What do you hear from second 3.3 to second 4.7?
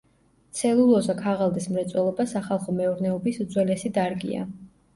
უძველესი დარგია.